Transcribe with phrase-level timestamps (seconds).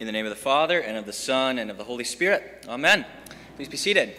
[0.00, 2.64] In the name of the Father, and of the Son, and of the Holy Spirit.
[2.66, 3.04] Amen.
[3.56, 4.14] Please be seated.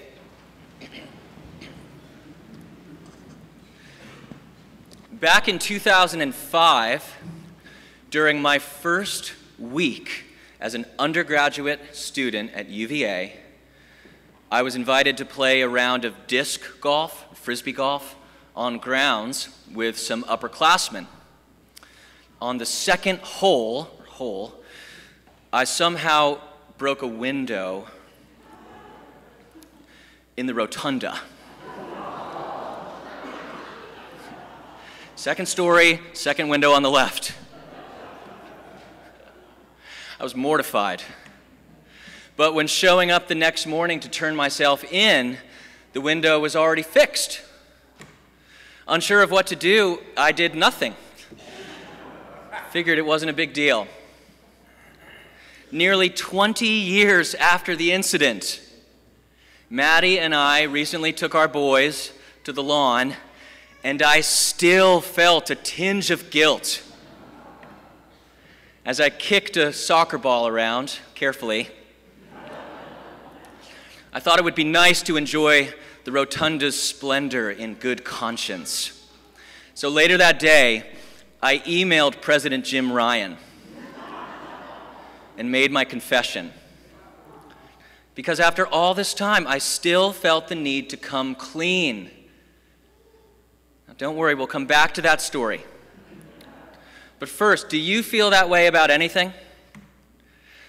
[5.11, 7.17] Back in 2005,
[8.11, 10.25] during my first week
[10.59, 13.39] as an undergraduate student at UVA,
[14.51, 18.15] I was invited to play a round of disc golf, frisbee golf,
[18.55, 21.07] on grounds with some upperclassmen.
[22.39, 24.60] On the second hole, hole,
[25.53, 26.39] I somehow
[26.77, 27.87] broke a window
[30.37, 31.19] in the rotunda.
[35.17, 37.33] Second story, second window on the left.
[40.21, 41.03] I was mortified.
[42.37, 45.37] But when showing up the next morning to turn myself in,
[45.91, 47.41] the window was already fixed.
[48.87, 50.95] Unsure of what to do, I did nothing.
[52.69, 53.87] Figured it wasn't a big deal.
[55.73, 58.61] Nearly 20 years after the incident,
[59.69, 62.11] Maddie and I recently took our boys
[62.43, 63.15] to the lawn
[63.81, 66.83] and I still felt a tinge of guilt
[68.85, 71.69] as I kicked a soccer ball around carefully.
[74.11, 79.07] I thought it would be nice to enjoy the rotunda's splendor in good conscience.
[79.73, 80.91] So later that day,
[81.41, 83.37] I emailed President Jim Ryan
[85.41, 86.53] and made my confession.
[88.15, 92.11] Because after all this time, I still felt the need to come clean
[93.91, 95.65] now, don't worry, we'll come back to that story.
[97.19, 99.33] But first, do you feel that way about anything?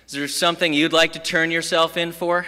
[0.09, 2.45] Is there something you'd like to turn yourself in for?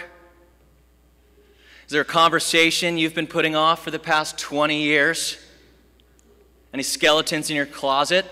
[1.85, 5.37] Is there a conversation you've been putting off for the past 20 years?
[6.73, 8.25] Any skeletons in your closet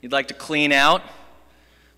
[0.00, 1.02] you'd like to clean out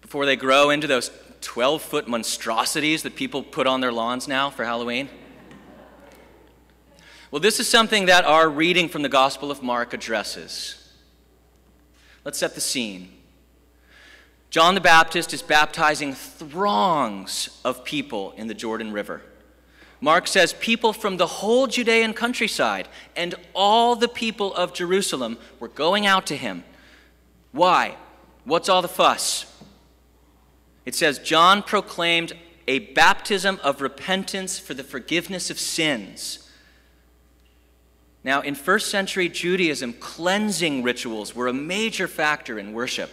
[0.06, 4.48] before they grow into those 12 foot monstrosities that people put on their lawns now
[4.48, 5.08] for Halloween?
[7.32, 10.92] Well, this is something that our reading from the Gospel of Mark addresses.
[12.24, 13.08] Let's set the scene.
[14.48, 19.22] John the Baptist is baptizing throngs of people in the Jordan River.
[20.00, 22.86] Mark says people from the whole Judean countryside
[23.16, 26.62] and all the people of Jerusalem were going out to him.
[27.50, 27.96] Why?
[28.44, 29.52] What's all the fuss?
[30.86, 32.32] It says John proclaimed
[32.68, 36.48] a baptism of repentance for the forgiveness of sins.
[38.24, 43.10] Now, in first century Judaism, cleansing rituals were a major factor in worship.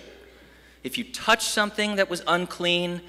[0.84, 3.02] If you touched something that was unclean,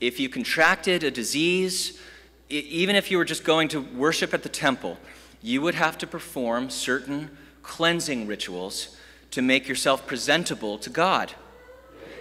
[0.00, 2.00] if you contracted a disease,
[2.48, 4.98] even if you were just going to worship at the temple,
[5.42, 8.96] you would have to perform certain cleansing rituals
[9.30, 11.34] to make yourself presentable to God.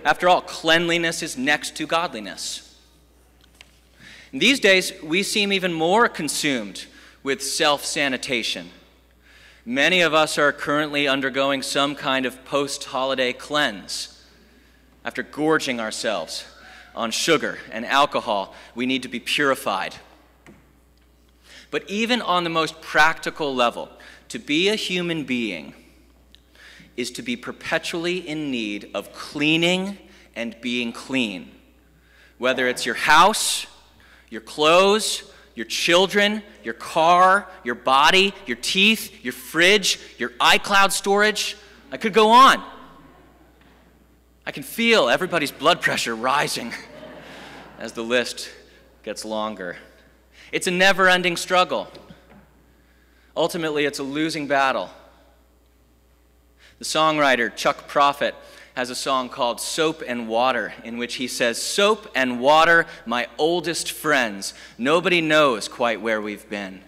[0.05, 2.77] After all, cleanliness is next to godliness.
[4.31, 6.85] these days, we seem even more consumed
[7.23, 8.69] with self sanitation
[9.66, 14.21] Many of us are currently undergoing some kind of post holiday cleanse.
[15.05, 16.45] After gorging ourselves
[16.94, 19.95] on sugar and alcohol, we need to be purified.
[21.71, 23.89] But even on the most practical level,
[24.29, 25.73] to be a human being
[26.95, 29.97] is to be perpetually in need of cleaning
[30.35, 31.51] and being clean.
[32.37, 33.67] Whether it's your house,
[34.29, 35.23] your clothes,
[35.55, 41.55] your children, your car, your body, your teeth, your fridge, your iCloud storage.
[41.91, 42.63] I could go on.
[44.45, 46.73] I can feel everybody's blood pressure rising
[47.79, 48.49] as the list
[49.03, 49.77] gets longer.
[50.51, 51.87] It's a never ending struggle.
[53.35, 54.89] Ultimately, it's a losing battle.
[56.79, 58.35] The songwriter Chuck Prophet
[58.75, 63.28] has a song called Soap and Water, in which he says, Soap and water, my
[63.38, 64.53] oldest friends.
[64.78, 66.81] Nobody knows quite where we've been.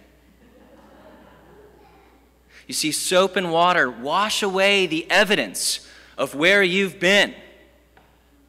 [2.68, 5.88] You see, soap and water wash away the evidence
[6.18, 7.34] of where you've been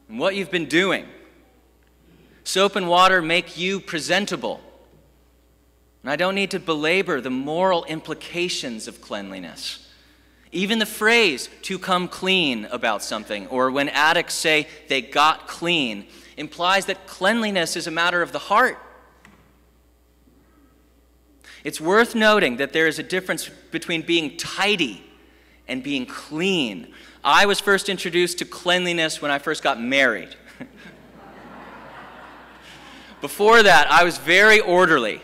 [0.09, 1.05] and what you've been doing.
[2.43, 4.61] Soap and water make you presentable.
[6.01, 9.86] And I don't need to belabor the moral implications of cleanliness.
[10.51, 16.07] Even the phrase to come clean about something, or when addicts say they got clean,
[16.37, 18.77] implies that cleanliness is a matter of the heart.
[21.63, 25.03] It's worth noting that there is a difference between being tidy
[25.67, 26.93] and being clean.
[27.23, 30.33] I was first introduced to cleanliness when I first got married.
[33.21, 35.21] Before that, I was very orderly.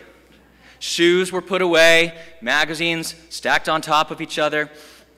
[0.80, 4.70] Shoes were put away, magazines stacked on top of each other.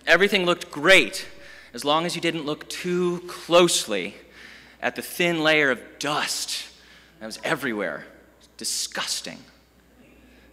[0.06, 1.26] Everything looked great
[1.74, 4.14] as long as you didn't look too closely
[4.80, 6.66] at the thin layer of dust
[7.20, 8.06] That was everywhere.
[8.56, 9.38] Disgusting.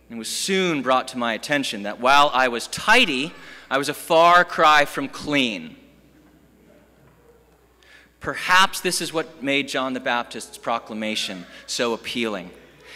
[0.09, 3.33] And it was soon brought to my attention that while I was tidy,
[3.69, 5.75] I was a far cry from clean.
[8.19, 12.51] Perhaps this is what made John the Baptist's proclamation so appealing.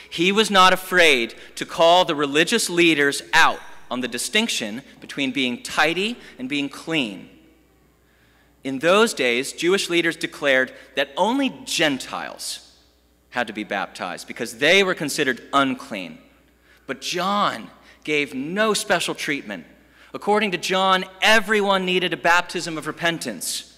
[0.09, 3.59] He was not afraid to call the religious leaders out
[3.89, 7.29] on the distinction between being tidy and being clean.
[8.63, 12.75] In those days, Jewish leaders declared that only Gentiles
[13.29, 16.17] had to be baptized because they were considered unclean.
[16.85, 17.69] But John
[18.03, 19.65] gave no special treatment.
[20.13, 23.77] According to John, everyone needed a baptism of repentance.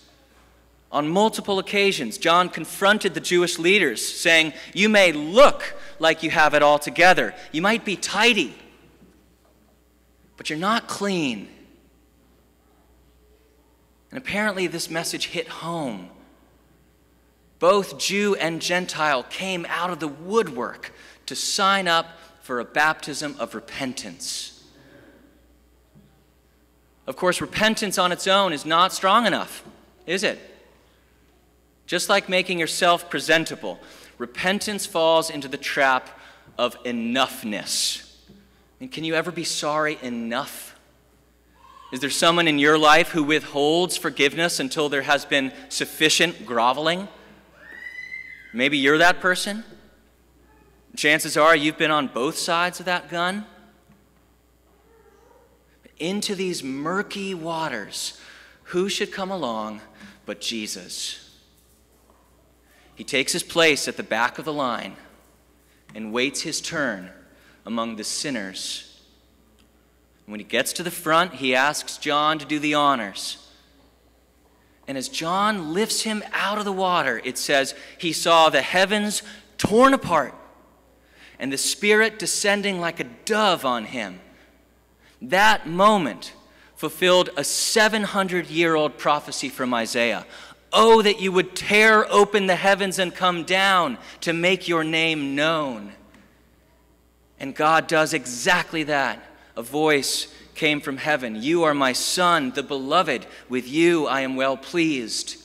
[0.91, 6.53] On multiple occasions, John confronted the Jewish leaders, saying, You may look like you have
[6.53, 7.35] it all together.
[7.51, 8.55] You might be tidy,
[10.39, 11.49] but you're not clean.
[14.09, 16.09] And apparently, this message hit home.
[17.59, 20.93] Both Jew and Gentile came out of the woodwork
[21.25, 22.07] to sign up
[22.41, 24.63] for a baptism of repentance.
[27.05, 29.65] Of course, repentance on its own is not strong enough,
[30.07, 30.39] is it?
[31.85, 33.77] Just like making yourself presentable,
[34.17, 36.17] repentance falls into the trap
[36.57, 38.08] of enoughness.
[38.79, 40.75] And can you ever be sorry enough?
[41.91, 47.07] Is there someone in your life who withholds forgiveness until there has been sufficient groveling?
[48.53, 49.63] Maybe you're that person.
[50.95, 53.45] Chances are you've been on both sides of that gun.
[55.97, 58.19] Into these murky waters,
[58.65, 59.81] who should come along
[60.25, 61.37] but Jesus?
[62.95, 64.95] He takes his place at the back of the line
[65.95, 67.09] and waits his turn
[67.69, 68.99] among the sinners.
[70.25, 73.47] when he gets to the front, he asks John to do the honors.
[74.87, 79.21] And as John lifts him out of the water, it says, he saw the heavens
[79.59, 80.33] torn apart
[81.37, 84.19] and the Spirit descending like a dove on him.
[85.21, 86.33] That moment
[86.75, 90.25] fulfilled a 700 year old prophecy from Isaiah
[90.71, 95.35] Oh, that you would tear open the heavens and come down to make your name
[95.35, 95.93] known.
[97.49, 99.23] And God does exactly that.
[99.57, 103.25] A voice came from heaven You are my Son, the beloved.
[103.49, 105.37] With you I am well pleased.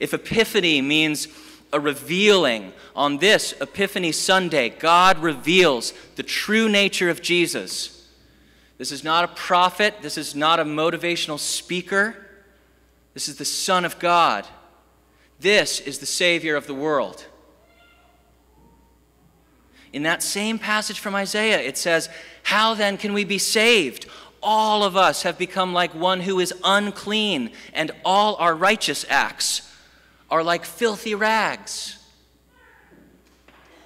[0.00, 1.28] If Epiphany means
[1.70, 8.08] a revealing, on this Epiphany Sunday, God reveals the true nature of Jesus.
[8.78, 12.16] This is not a prophet, this is not a motivational speaker.
[13.12, 14.46] This is the Son of God.
[15.38, 17.26] This is the Savior of the world.
[19.94, 22.08] In that same passage from Isaiah, it says,
[22.42, 24.06] How then can we be saved?
[24.42, 29.72] All of us have become like one who is unclean, and all our righteous acts
[30.28, 31.96] are like filthy rags.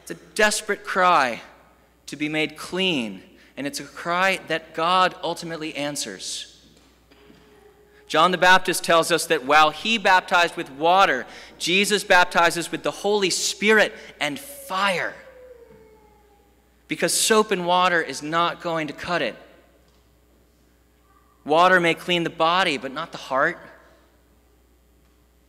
[0.01, 1.43] It's a desperate cry
[2.07, 3.23] to be made clean,
[3.59, 6.59] and it's a cry that God ultimately answers.
[8.07, 11.27] John the Baptist tells us that while he baptized with water,
[11.59, 15.15] Jesus baptizes with the Holy Spirit and fire.
[16.89, 19.37] Because soap and water is not going to cut it.
[21.45, 23.59] Water may clean the body, but not the heart.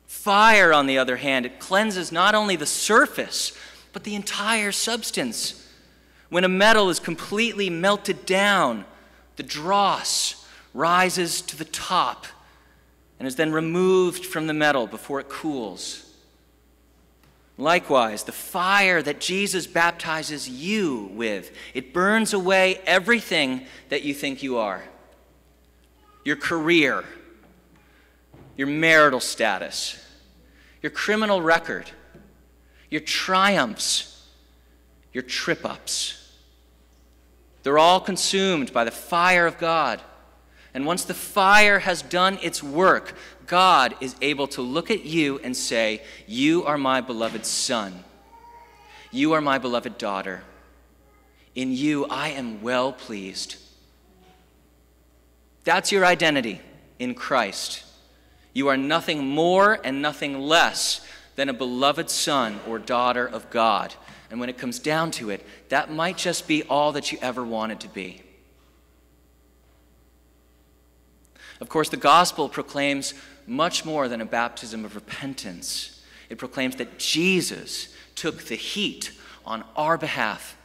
[0.05, 3.57] Fire, on the other hand, it cleanses not only the surface,
[3.93, 5.67] but the entire substance.
[6.29, 8.85] When a metal is completely melted down,
[9.35, 12.27] the dross rises to the top
[13.17, 16.08] and is then removed from the metal before it cools.
[17.59, 24.41] Likewise, the fire that Jesus baptizes you with, it burns away everything that you think
[24.41, 24.81] you are.
[26.23, 27.03] Your career,
[28.55, 30.01] your marital status,
[30.81, 31.91] your criminal record,
[32.89, 34.25] your triumphs,
[35.11, 36.33] your trip ups.
[37.63, 39.99] They're all consumed by the fire of God.
[40.73, 43.15] And once the fire has done its work,
[43.47, 48.03] God is able to look at you and say, You are my beloved son.
[49.11, 50.43] You are my beloved daughter.
[51.55, 53.55] In you I am well pleased.
[55.63, 56.61] That's your identity
[56.99, 57.83] in Christ.
[58.53, 63.93] You are nothing more and nothing less than a beloved son or daughter of God.
[64.29, 67.43] And when it comes down to it, that might just be all that you ever
[67.43, 68.21] wanted to be.
[71.59, 73.13] Of course, the gospel proclaims
[73.45, 76.01] much more than a baptism of repentance.
[76.29, 79.11] It proclaims that Jesus took the heat
[79.45, 80.55] on our behalf.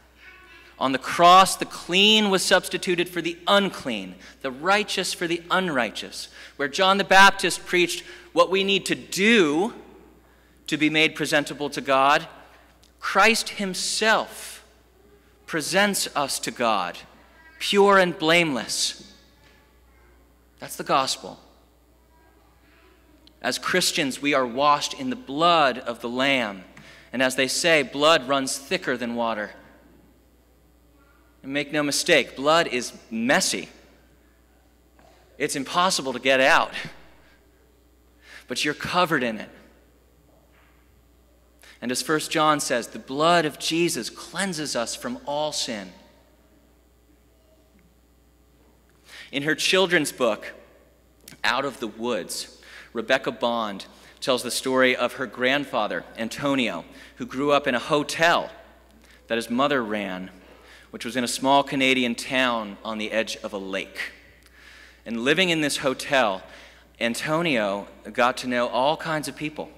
[0.77, 6.27] On the cross, the clean was substituted for the unclean, the righteous for the unrighteous.
[6.57, 9.73] Where John the Baptist preached what we need to do
[10.67, 12.27] to be made presentable to God,
[12.99, 14.65] Christ Himself
[15.45, 16.97] presents us to God,
[17.59, 19.14] pure and blameless.
[20.59, 21.39] That's the gospel.
[23.41, 26.63] As Christians, we are washed in the blood of the Lamb.
[27.13, 29.51] And as they say, blood runs thicker than water.
[31.43, 33.69] And make no mistake, blood is messy.
[35.37, 36.73] It's impossible to get out.
[38.47, 39.49] But you're covered in it.
[41.81, 45.91] And as 1 John says, the blood of Jesus cleanses us from all sin.
[49.31, 50.53] In her children's book,
[51.43, 52.61] Out of the Woods,
[52.93, 53.85] Rebecca Bond
[54.21, 56.85] tells the story of her grandfather, Antonio,
[57.17, 58.49] who grew up in a hotel
[59.27, 60.31] that his mother ran,
[60.91, 64.13] which was in a small Canadian town on the edge of a lake.
[65.05, 66.41] And living in this hotel,
[66.99, 69.69] Antonio got to know all kinds of people.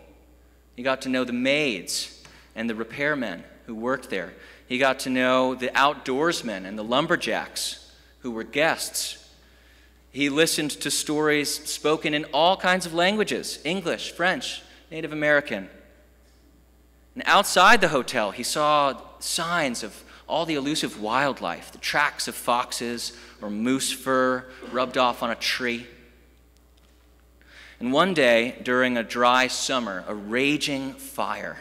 [0.75, 2.23] He got to know the maids
[2.55, 4.33] and the repairmen who worked there.
[4.67, 9.26] He got to know the outdoorsmen and the lumberjacks who were guests.
[10.17, 15.69] He listened to stories spoken in all kinds of languages English, French, Native American.
[17.13, 22.33] And outside the hotel, he saw signs of all the elusive wildlife the tracks of
[22.33, 25.85] foxes or moose fur rubbed off on a tree.
[27.79, 31.59] And one day, during a dry summer, a raging fire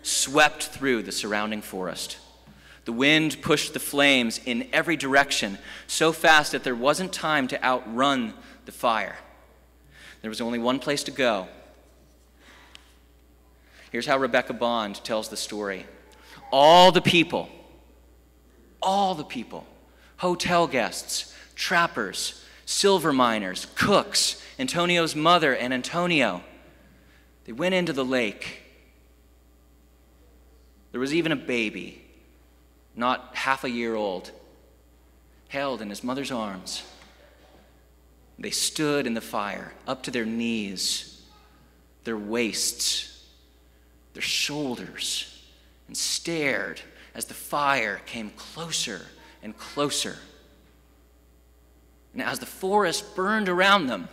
[0.00, 2.16] swept through the surrounding forest.
[2.84, 7.64] The wind pushed the flames in every direction so fast that there wasn't time to
[7.64, 8.34] outrun
[8.64, 9.16] the fire.
[10.20, 11.48] There was only one place to go.
[13.90, 15.86] Here's how Rebecca Bond tells the story
[16.50, 17.48] All the people,
[18.80, 19.66] all the people,
[20.16, 26.42] hotel guests, trappers, silver miners, cooks, Antonio's mother and Antonio.
[27.44, 28.62] They went into the lake.
[30.92, 32.01] There was even a baby,
[32.94, 34.30] not half a year old,
[35.48, 36.82] held in his mother's arms.
[38.38, 41.22] They stood in the fire, up to their knees,
[42.04, 43.24] their waists,
[44.14, 45.42] their shoulders,
[45.86, 46.80] and stared
[47.14, 49.02] as the fire came closer
[49.42, 50.16] and closer.
[52.12, 54.08] And as the forest burned around them,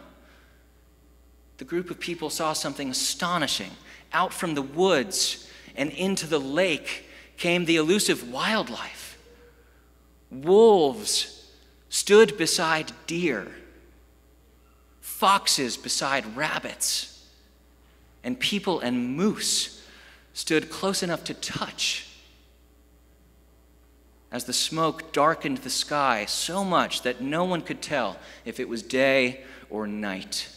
[1.57, 3.71] the group of people saw something astonishing.
[4.13, 7.08] Out from the woods and into the lake
[7.39, 9.17] came the elusive wildlife.
[10.29, 11.51] Wolves
[11.87, 13.47] stood beside deer,
[15.01, 17.27] foxes beside rabbits,
[18.23, 19.83] and people and moose
[20.33, 22.05] stood close enough to touch.
[24.31, 28.69] As the smoke darkened the sky so much that no one could tell if it
[28.69, 30.47] was day or night.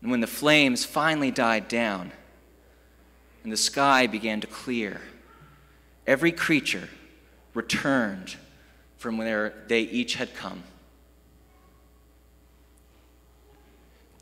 [0.00, 2.12] And when the flames finally died down
[3.42, 5.00] and the sky began to clear,
[6.06, 6.88] every creature
[7.54, 8.36] returned
[8.98, 10.62] from where they each had come.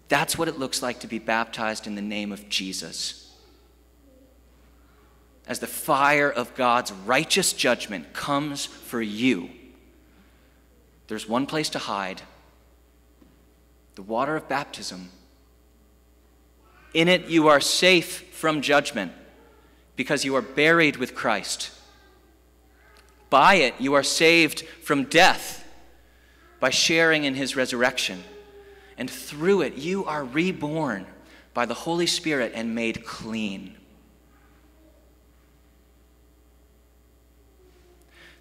[0.09, 3.33] That's what it looks like to be baptized in the name of Jesus.
[5.47, 9.51] As the fire of God's righteous judgment comes for you,
[11.07, 12.23] there's one place to hide
[13.97, 15.11] the water of baptism
[16.95, 19.13] in it, you are safe from judgment
[19.97, 21.71] because you are buried with Christ.
[23.29, 25.65] By it, you are saved from death
[26.59, 28.25] by sharing in his resurrection.
[28.99, 31.07] And through it, you are reborn
[31.55, 33.77] by the Holy Spirit and made clean.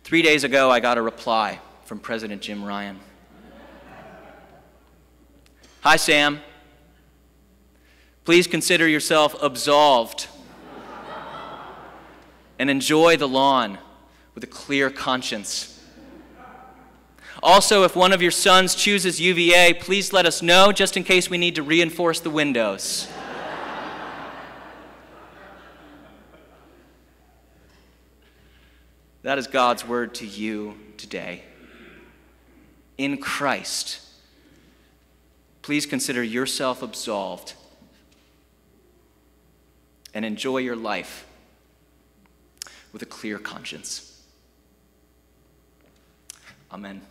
[0.03, 2.99] Three days ago, I got a reply from President Jim Ryan.
[5.81, 6.41] Hi, Sam.
[8.29, 10.27] Please consider yourself absolved
[12.59, 13.79] and enjoy the lawn
[14.35, 15.83] with a clear conscience.
[17.41, 21.27] Also, if one of your sons chooses UVA, please let us know just in case
[21.27, 23.07] we need to reinforce the windows.
[29.23, 31.45] that is God's word to you today.
[32.95, 34.01] In Christ,
[35.63, 37.55] please consider yourself absolved
[40.13, 41.25] and enjoy your life
[42.91, 44.23] with a clear conscience.
[46.71, 47.01] Amen.